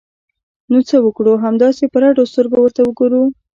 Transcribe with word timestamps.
نو 0.71 0.77
څه 0.89 0.97
وکړو؟ 1.05 1.33
همداسې 1.45 1.83
په 1.91 1.97
رډو 2.03 2.23
سترګو 2.31 2.57
ورته 2.61 2.81
وګورو! 2.83 3.23